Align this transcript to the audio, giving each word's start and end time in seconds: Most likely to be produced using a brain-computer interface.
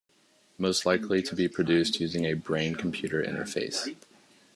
Most 0.57 0.83
likely 0.83 1.21
to 1.21 1.35
be 1.35 1.47
produced 1.47 1.99
using 1.99 2.25
a 2.25 2.33
brain-computer 2.33 3.21
interface. 3.21 3.93